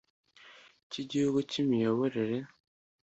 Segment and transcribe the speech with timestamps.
[0.89, 2.37] cy igihugu cy imiyoborere